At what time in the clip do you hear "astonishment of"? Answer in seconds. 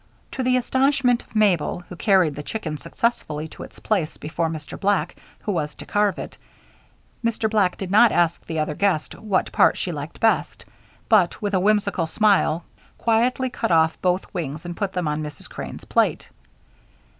0.57-1.35